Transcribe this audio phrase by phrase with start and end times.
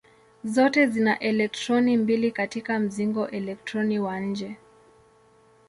[0.43, 4.57] Zote zina elektroni mbili katika mzingo elektroni wa nje.